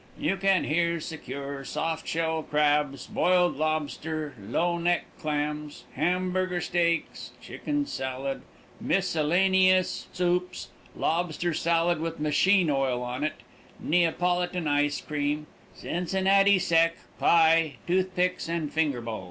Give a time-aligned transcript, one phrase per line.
[0.17, 7.85] You can here secure soft shell crabs, boiled lobster, low neck clams, Hamburger steaks, chicken
[7.85, 8.41] salad,
[8.79, 13.33] miscellaneous soups, lobster salad with machine oil on it,
[13.79, 19.19] Neapolitan ice cream, Santa Cruz rum, Cincinnati Sec, pie, tooth picks, and finger bowls."